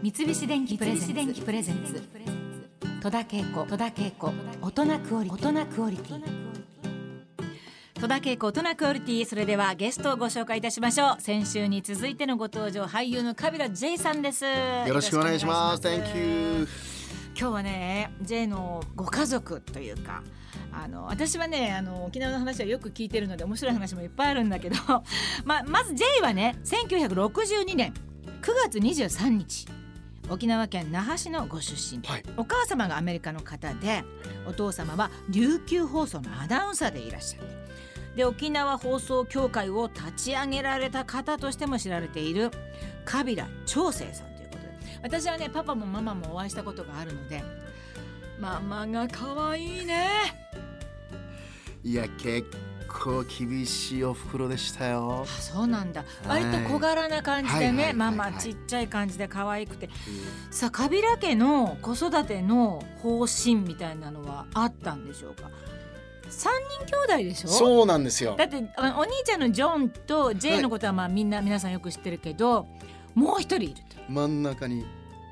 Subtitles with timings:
[0.00, 0.94] 三菱電機プレ
[1.60, 2.00] ゼンツ。
[3.02, 3.66] 戸田恵子。
[3.66, 4.32] 戸田恵子。
[4.62, 6.22] 大人クオリ大人クオリティ。
[8.00, 9.26] 戸田恵子大人クオリティ。
[9.26, 11.20] それではゲストをご紹介いたしましょう。
[11.20, 14.44] 先週に続いてのご登場俳優のカビラ J さんです。
[14.44, 15.82] よろしくお願いします。
[15.82, 16.68] Thank you
[17.36, 20.22] 今日はね J のご家族というか
[20.72, 24.76] あの私はねあの沖縄の話はよく聞いてるので面白い話もいっぱいあるんだけど、
[25.44, 27.92] ままず J はね1962年
[28.42, 29.77] 9月23日
[30.30, 32.22] 沖縄県那覇市のご出身、はい。
[32.36, 34.04] お母様がアメリカの方で
[34.46, 37.58] お父様は琉球放送のアナウンサーでいらっしゃって。
[38.16, 42.50] で沖縄放送協会を立ち上げられた方としても知られている
[43.04, 44.98] カビラ長生さんということで。
[45.02, 47.42] 私はねパパもママもお会いしたことがあるので
[48.40, 50.08] ママが可愛いね。
[51.84, 52.50] いや結
[52.88, 55.24] 構厳しいお袋でしたよ。
[55.24, 56.04] あそうなんだ。
[56.26, 56.44] はい。
[56.44, 57.94] 割と小柄な感じでね、はいはいはいはい。
[57.94, 59.88] ママちっちゃい感じで可愛くて。
[60.50, 65.50] さあカビラ家の子育ての方針みたいなのはあったんでしょうか？
[66.30, 66.52] 三
[66.86, 67.48] 人兄弟でしょ？
[67.48, 68.34] そうなんですよ。
[68.36, 72.66] だってあお兄ちゃんのジョンと J のことはまあみんな皆さんよく知ってるけど
[73.14, 73.80] もう一人いると。
[74.08, 74.86] 真ん中に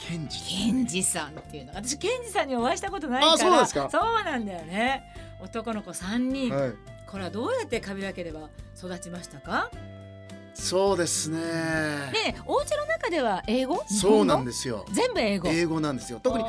[0.00, 1.74] ケンジケンジさんっていうの。
[1.74, 3.32] 私ケンジさんにお会いしたことないから。
[3.34, 3.88] あそうなんですか？
[3.90, 5.02] そうなんだよね。
[5.40, 6.72] 男の子三人、はい
[7.12, 9.70] これはどうやってカビラ家では育ちましたか？
[10.54, 11.38] そうですね。
[11.38, 13.84] ねえお家の中では英語？
[13.86, 14.86] そうなんでですよ。
[14.92, 15.50] 全部英語？
[15.50, 16.20] 英語なんですよ。
[16.22, 16.44] 特に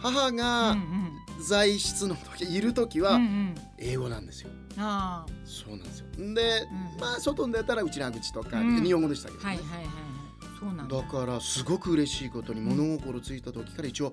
[0.00, 1.12] 母がうん
[1.46, 3.20] 在室の時いる時は
[3.78, 4.50] 英語なんですよ。
[4.78, 6.06] あそうなんですよ。
[6.16, 6.34] でうん。
[7.00, 8.82] まあ外に出たらうちな口とかうん。
[8.82, 9.86] 日本語でしたけどはいはいはい。
[10.58, 10.96] そうなんだ。
[10.96, 14.12] だからすごく嬉しいことに物心ついた時から一応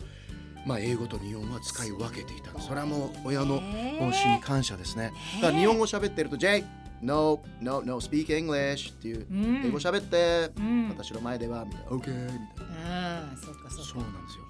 [0.68, 2.60] まあ英語と日本語は使い分けていた。
[2.60, 5.14] それはもう親の方針に感謝ですね。
[5.42, 6.66] だから日本語喋ってると「Jay
[7.02, 9.66] no no no speak English」っていううん。
[9.66, 10.90] 英語喋ってうん。
[10.90, 11.90] 私の前ではみたいな。
[11.90, 13.24] OK みたいな。
[13.24, 13.86] ああそうかそうか。
[13.86, 14.44] そうなんですよ。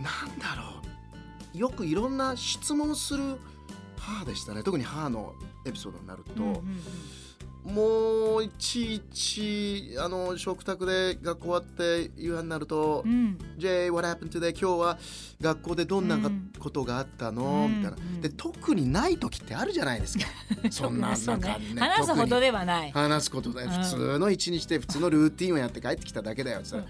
[0.00, 0.80] なんだろ
[1.54, 1.58] う。
[1.58, 3.38] よくいろんな質問する
[3.96, 4.62] 母でしたね。
[4.62, 5.34] 特に母の
[5.64, 6.82] エピソードになると、うんうんうん
[7.64, 14.50] もういちいちあの食卓で学校終わって夕飯になるとうん「Jay what happened today?
[14.50, 14.98] 今日は
[15.40, 16.18] 学校でどんな
[16.58, 17.76] ことがあったの?」うん。
[17.78, 17.96] みたいな。
[17.96, 18.20] うん。
[18.20, 20.24] で特にない時ってあるじゃないですか。
[20.70, 22.90] そんなそうねね話すほどではない。
[22.90, 23.70] 話すことでうん。
[23.70, 26.60] 普通の一日で普通のルーティンをやって帰ってきただけだよ。
[26.60, 26.84] って言っ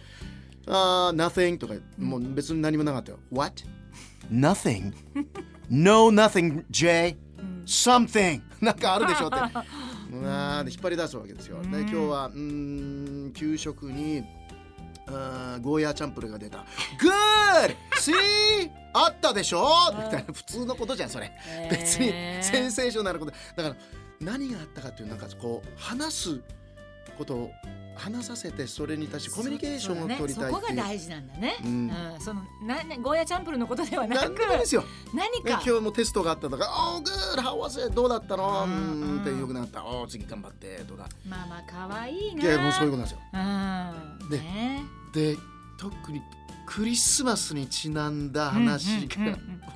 [0.64, 0.76] たら
[1.08, 3.62] 「あー nothing」とかもう別に何もなかったよ「What?
[4.32, 4.92] Nothing?
[5.68, 6.64] No nothing ん。
[7.66, 8.40] Something!
[8.60, 9.36] なんかあるでしょって
[10.12, 11.60] うわーで引っ張り出すわけですよ。
[11.62, 14.24] でうん今日はうーん給食に
[15.06, 16.58] あーゴーヤーチャンプルーが出た。
[17.00, 17.74] Good!
[17.98, 18.70] See?
[18.92, 19.64] あったでしょ？
[19.92, 21.32] みたいな普通のことじゃんそれ。
[21.70, 22.12] 別に
[22.42, 23.76] センセーショナルなことだから
[24.20, 26.40] 何があったかっていうなんかこう話す
[27.18, 27.50] ことを
[27.96, 30.56] 話させてそれに対してコミュニケーションを取りたいそ。
[30.58, 31.56] こが大事なんだね。
[31.62, 34.84] ううんん、そのなねゴーヤチャンプルーのことではなくですよ。
[35.14, 35.58] 何か。
[35.58, 37.40] ね今日もテストがあったとか「Oh good!
[37.40, 37.94] How was it?
[37.94, 38.66] どうだったの?」
[39.20, 42.44] ってよくなった「お次頑張って」とかまあまあ可愛いな。
[42.44, 43.18] いやもうそういうことなんですよ。
[44.22, 44.28] うん。
[44.30, 45.36] でねで
[45.78, 46.20] 特に
[46.66, 49.08] クリスマスにちなんだ話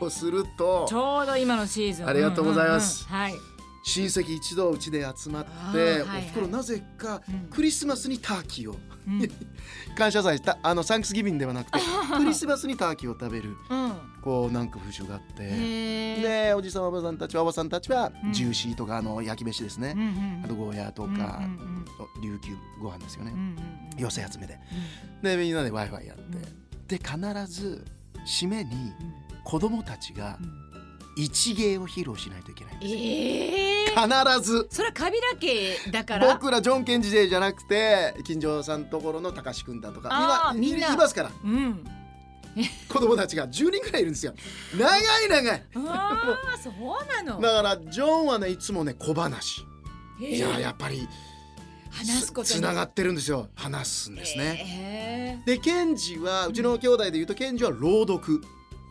[0.00, 2.09] をするとちょうど今のシーズン。
[2.09, 3.56] ありがとうございますうんうんうんはい。
[3.87, 7.39] 親戚一同うちで集まっておふくろなぜかうん。
[7.49, 8.77] クリスマスにターキーを
[9.07, 9.21] うん。
[9.97, 11.79] 感謝祭あのサンクスギビングではなくて
[12.19, 13.93] クリスマスにターキーを食べるうん。
[14.23, 15.45] こうなんか風習があって。
[16.21, 18.33] でおじさんおばさんたちはおばさんたちはうん。
[18.33, 19.95] ジューシーとかあの焼き飯ですね。
[19.97, 22.23] うんうんあとゴーヤーとうんかうんうん。
[22.23, 23.31] 琉球ご飯ですよね。
[23.33, 23.47] うんうん
[23.95, 24.03] うん。
[24.03, 24.59] 寄せ集めで。
[25.23, 25.31] うん。
[25.31, 26.33] でみんなでワイワイやっうん。
[26.89, 27.85] てで必ず
[28.27, 29.15] 締めにうん。
[29.45, 30.67] 子供たちがうん。
[31.19, 32.99] 一芸を披露しないといけないんですよ。
[33.01, 33.76] ええ。
[33.87, 34.69] 必ず。
[34.71, 36.35] それはカビラ家だから。
[36.35, 40.09] 僕らジョン・ケンジデーじゃなくて近所さんところの高志くんだとか。
[40.11, 40.91] あーみんな。
[40.91, 41.31] いいますから。
[41.45, 41.85] うん。
[42.89, 44.35] 子供たちが10人くらいいるんですよ。
[44.77, 45.63] 長い長い。
[45.77, 47.41] ああそうなの。
[47.41, 49.63] だからジョンはねいつもね小話
[50.19, 51.07] いややっぱり
[51.91, 53.49] 話すことつながってるんですよ。
[53.55, 54.45] 話すんですね。
[54.45, 55.43] ね。
[55.45, 58.43] でケンジはうちの兄弟で言うとケンジは朗読。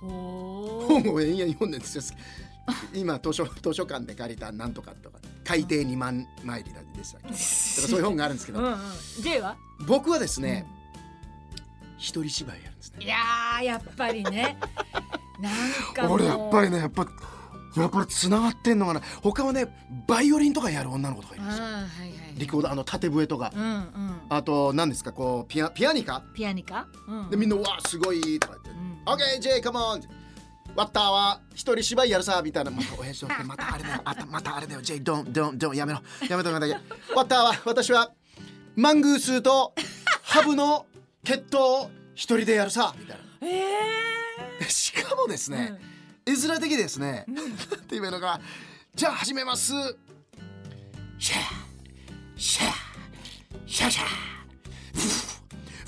[0.01, 2.03] ほ本を延々読んでるんですよ
[2.93, 8.79] 今図書図書館で借りたなんとかとか海底2万マイリだでしたっけそういう本があるんですけどうんうん。
[9.21, 9.55] J は？
[9.87, 10.65] 僕はですね、
[11.97, 14.57] 一人芝居やるんですねいやーやっぱりね。
[15.39, 17.05] なんか俺やっぱりねやっぱ
[17.75, 19.67] やっぱり繋がってんのかな他はね
[20.07, 22.33] バイオリンとかやる女の子とかいるんですよあーはいはい。
[22.37, 24.21] リコーダーあの縦笛とかうんうん。
[24.29, 26.23] あと何ですかこうピアピアニカ？
[26.33, 26.87] ピアニカ？
[27.07, 27.29] うん。
[27.29, 30.01] でみんな「うわすごい」とか言ってうん「オッケー J カモン」
[30.75, 32.71] ワッターは一人芝居やるさみたいな。
[32.71, 34.01] また親父とってまたあれだよ。
[34.03, 34.81] あたまたあれだよ。
[34.81, 36.01] J ドンドンドンやめろ。
[36.29, 36.81] やめとかなきゃ
[37.15, 38.11] ワッターは私は
[38.75, 39.73] マングースと
[40.23, 40.85] ハブの
[41.23, 43.23] 血統一人でやるさみたいな。
[43.47, 45.79] えでしかもですえね、
[46.25, 47.35] 絵面的ですね、うん。
[47.35, 47.47] なん
[47.87, 48.41] ていうのが
[48.93, 49.71] じゃあ始めます。
[51.17, 51.41] シャー。
[52.35, 52.71] シャー。
[53.65, 55.34] シャーシャー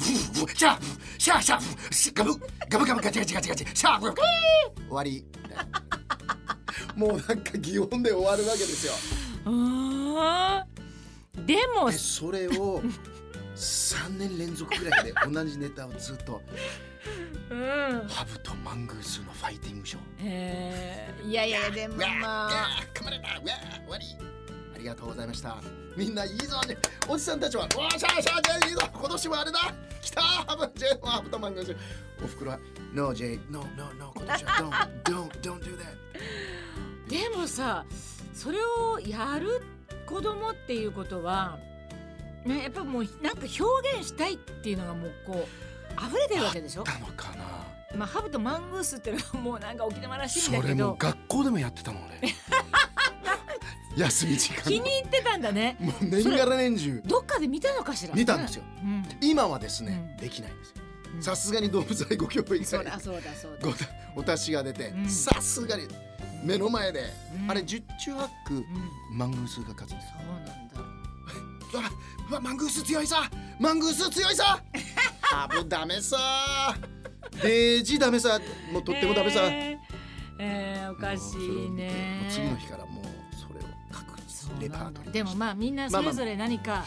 [0.07, 0.79] シャー
[1.17, 2.39] シャーシャーシャーガブ
[2.69, 5.25] ガブガブガチガチガチガチシャーフー終わり
[6.95, 8.93] もうなんか擬音で終わるわけですよ
[11.45, 12.81] でもでそれを
[13.55, 16.41] 3年連続ぐらいで同じネタをずっと
[17.49, 22.67] うんハブとマングースのファイティングショーえーいやいやでもうわまあ
[24.77, 25.57] ありがとうございました。
[25.95, 26.77] みんないいぞね
[27.07, 29.59] おじさんたちはわあシャーシャージェイいいぞ今年はあれだ。
[30.01, 31.55] 来たハブジェイハブとマン
[32.23, 32.59] おふくろは
[32.93, 37.85] No Jay No No No 今年は Don't Don't Don't do that でもさ
[38.33, 39.63] それをやる
[40.05, 41.57] 子供っていうことは、
[42.45, 46.83] ね、やっぱもうなんか表現したいっていうのがもうこう溢れてるわけでしょ？
[46.83, 47.45] たのかな。
[47.95, 50.75] まあハブとマングースっていうのはもうなんか沖縄らしいんそだけど。
[50.75, 52.21] れも学校でもやってたもん俺
[53.97, 55.75] 休み時間気に入ってたんだね。
[55.79, 57.01] もう年がら年中。
[57.05, 58.13] どっかで見たのかしら？
[58.13, 58.63] 見たんですよ。
[58.83, 59.03] うん。
[59.21, 60.23] 今はですね、うん。
[60.23, 60.75] できないんですよ。
[61.15, 61.23] うん。
[61.23, 63.67] さすがに動物愛護協会そうだそうだそうだ。
[64.15, 65.09] ごお達しが出てうん。
[65.09, 65.87] さすがに
[66.43, 67.05] 目の前で、
[67.43, 67.51] うん。
[67.51, 68.65] あれ十中八九うん。
[69.11, 70.11] マングースが勝つんですよ。
[70.19, 70.53] そうなんだ。
[72.29, 73.29] うわマングース強いさ！
[73.59, 74.61] マングース強いさ！
[75.33, 76.17] あもうダメさ！
[77.41, 78.39] デージダメさ！
[78.71, 79.77] もうとってもダメさ、えー
[80.39, 82.25] えーおかしいね。
[82.29, 83.05] 次の日からもう
[84.59, 85.11] レパートリー。
[85.11, 86.85] でもまあみんなそれぞれ何か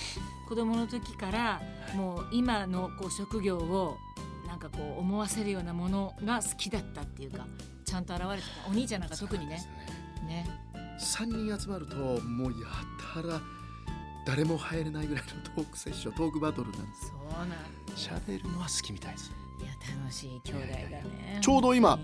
[0.48, 1.62] 子供の時から
[1.94, 3.96] もう今のこう職業を
[4.46, 7.46] なんかこう思わせるようなものが好きだったっていうか
[7.84, 8.68] ちゃんと現れてた。
[8.68, 9.60] お兄ちゃんなんか特にね。
[10.26, 10.44] ね。
[10.44, 10.60] ね。
[10.98, 12.66] 3人集まるともうや
[13.14, 13.40] たら
[14.26, 17.56] 誰も入れないぐらいのトークセッショントークバトルなんですそうなんだ
[17.96, 19.32] 喋るのは好きみたいです。
[19.60, 21.38] いや楽しい兄弟だね。
[21.40, 21.98] ちょうど今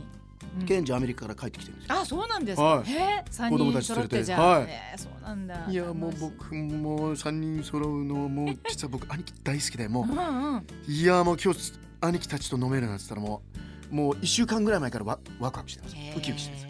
[0.67, 1.99] ケンジアメリカから帰ってきてるんですよ。
[2.01, 2.91] あそうなんですか、はい。
[2.91, 3.83] へえたち連れて。
[3.83, 4.67] 揃ってじゃあ、はい。
[4.69, 5.67] えーそうなんだ。
[5.69, 10.57] いやもう僕も3人揃うのもう実は僕兄貴大好きでもうんうん。
[10.59, 13.43] ういやもう今日兄貴たちと飲めるなんて言ったらも
[13.91, 15.97] うもう1週間ぐらい前からワワクワクしてます。
[16.17, 16.67] ウキウキしてます。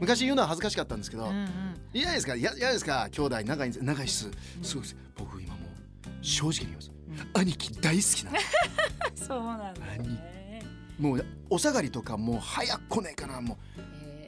[0.00, 1.48] 昔言うのは恥ずかしかったんですけど、うんうん。
[1.92, 2.34] 嫌ですか？
[2.34, 3.08] 嫌嫌ですか？
[3.10, 4.28] 兄弟仲いいんです仲いいっす
[4.62, 4.96] すごいです。
[5.16, 6.90] 僕今もう正直に言います、
[7.34, 8.40] 兄貴大好きなんで
[9.14, 9.80] す そうなんだ。
[9.80, 10.43] ね
[10.98, 13.58] もうお下がりとかもう早く来ねえかなも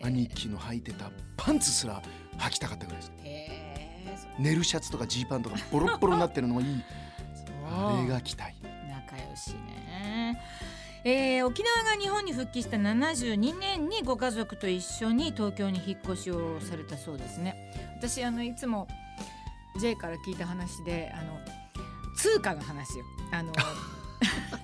[0.02, 2.02] う兄貴の履いてたパンツすら
[2.38, 3.12] 履きたかったぐらいです
[4.38, 6.82] 寝るシャツとかジーパンとかボロッボロになってるのがいい
[7.68, 8.54] あれが着たい
[8.88, 10.40] 仲良しね。
[11.04, 17.72] えー沖縄が日本に復帰した72年にご家族と一緒に東京に引っ越しをされたそうですね。
[17.98, 18.88] 私あのいつも
[19.80, 21.38] J から聞いた話であの
[22.16, 23.04] 通貨の話よ。
[23.30, 23.52] あの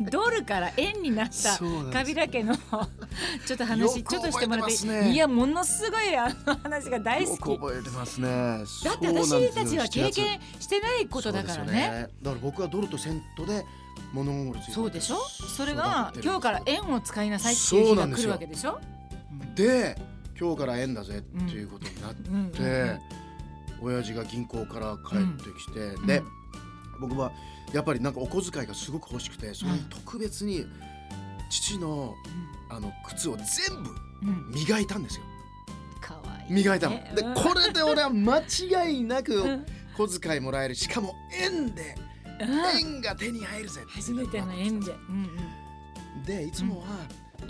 [0.01, 1.59] ドルから円になった
[1.93, 2.55] カビラ家の
[3.47, 5.13] ちょっとよ話くちょっとしてもらってね。
[5.13, 8.29] いやものすごいあの話が大好よきく覚えてますね。
[8.85, 11.65] だって私たちは経験してないことだからね。
[11.65, 13.65] そうですよだから僕はドルとセントで
[14.13, 15.17] 物心ついてそうでしょ？
[15.57, 18.81] それが今日から円を使いなさいっていう日が来るわけでしょ？
[19.55, 19.97] で
[20.39, 23.01] 今日から円だぜっていうことになって、うんうんうん
[23.85, 26.07] 親父が銀行から帰ってきて、うん。
[26.07, 26.23] で
[27.01, 27.33] 僕は
[27.73, 30.67] やっぱりなんかお小遣いがすごく欲しくてそれに特別に
[31.51, 32.15] 父の
[32.71, 33.91] あの靴を全部
[34.23, 35.25] うん磨いたんですよ。
[36.01, 36.95] かわいい磨いたの。
[36.97, 37.13] ね。
[37.15, 39.25] でこれで俺は間違いなうん。
[39.25, 39.61] く
[39.97, 40.75] 小遣いもらえる。
[40.75, 41.95] しかも円で
[42.41, 42.95] うん。
[42.97, 45.29] 円が手に入るぜ初めての円で、うん
[46.27, 46.87] でいつもは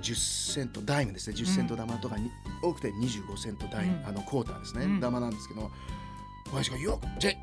[0.01, 1.37] 10セントダイムですね。
[1.37, 2.31] 10セント玉とかに、
[2.63, 4.07] 多くて25セントダイム、うん。
[4.07, 5.01] あのクォーターですね、うん。
[5.01, 5.71] 玉なんですけど
[6.53, 7.37] 親父がよじゃよ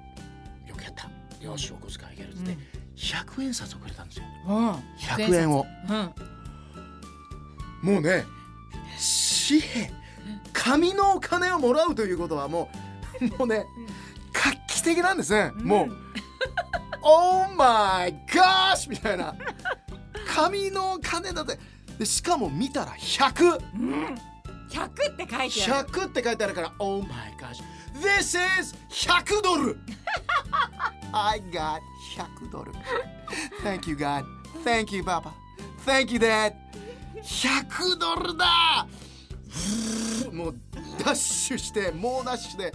[0.75, 1.09] くやった
[1.41, 2.58] よしお小遣いあげるっつって、
[2.96, 4.25] 100円札をくれたんですよ。
[4.48, 5.65] うん、100円を。
[7.84, 8.25] うん、もうね
[9.48, 9.91] 紙幣
[10.53, 12.69] 紙のお金をもらうということはも
[13.22, 13.65] う もうね
[14.34, 15.98] 画期的なんですね、もう
[17.01, 19.36] 「オーマイガーシ!」みたいな。
[20.36, 21.60] 紙のお金だって。
[21.98, 24.15] でしかも見たら100うん、うん、
[24.69, 25.89] 100って書いてある。
[25.89, 27.62] 100って書いてあるから Oh my gosh!
[28.01, 29.77] This is 100ドル
[31.13, 31.81] I got
[32.15, 32.71] 100ドル
[33.63, 34.23] Thank you God.
[34.63, 35.33] Thank you Papa.
[35.85, 36.53] Thank you Dad.
[37.21, 38.87] 100ドルだ
[40.33, 40.55] もう
[41.03, 42.73] ダッシュして猛ダッシュで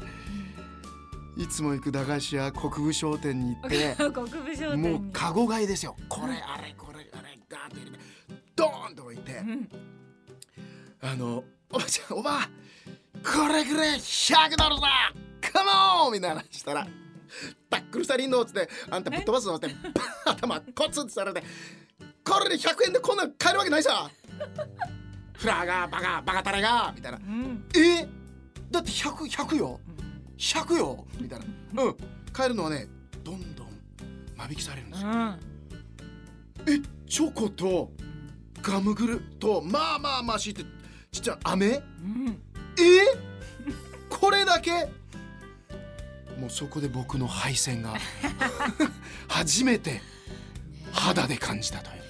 [1.37, 3.97] いつも行く駄菓子屋国分商店に行って
[4.77, 5.97] もうカゴ買いですよ。
[6.09, 7.99] これあれこれあれガーって入れて
[8.55, 9.33] ドーンと置いて。
[9.39, 9.69] うん。
[11.03, 12.49] あのおばちゃんおば
[13.23, 15.13] これくれ100ドルだ!
[15.41, 15.63] カ
[16.05, 16.87] モンみたいな話したら
[17.69, 19.69] タックルしたりんのっつってあんたぶっ飛ばすのって
[20.27, 21.45] 頭コツってされて
[22.25, 24.11] これで100円でこんなん買えるわけないさ。
[25.39, 27.19] フラがバカバカタレがみたいな。
[27.19, 27.69] うん。
[27.77, 28.09] え？
[28.71, 29.81] だって100 100よ。
[30.39, 31.07] 100よ。
[31.21, 31.41] みたい
[31.73, 31.83] な。
[31.85, 31.97] うん。
[32.33, 32.89] 買えるのはね
[33.23, 33.69] どんどん
[34.37, 35.09] 間引きされるんですよ。
[35.11, 35.39] うん。
[36.67, 36.81] え？
[37.09, 37.93] チョコと
[38.63, 40.65] ガムグルとまあまあまあ敷いて
[41.13, 41.67] ちっちゃい飴？
[41.67, 42.43] えうん。
[44.09, 44.89] これだけ？
[46.45, 47.95] もうそこで僕の敗戦が
[49.29, 50.03] 初めて
[50.93, 52.03] 肌で感じたという。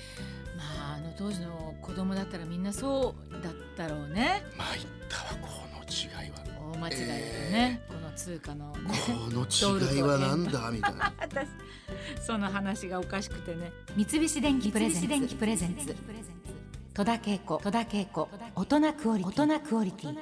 [0.59, 4.43] まああの当時の子供だったらみんなそうだったろうね。
[4.59, 6.43] 参ったわこの違いは。
[6.73, 7.21] 大間違いだよ
[7.53, 8.73] ね、この通貨の。
[8.73, 8.79] こ
[9.31, 10.69] の違いはなんだ？
[10.73, 11.13] みたいな。
[11.21, 11.47] 私
[12.21, 13.71] その話がおかしくてね。
[13.95, 15.95] 三菱電機プレゼンツ。
[16.93, 17.61] 戸田恵子。
[17.63, 18.29] 戸田恵子。
[18.57, 19.43] 大人クオリティ。
[19.43, 20.19] 大人クオリティ